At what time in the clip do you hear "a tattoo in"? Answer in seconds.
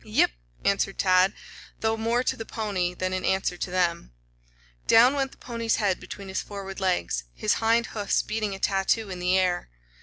8.55-9.19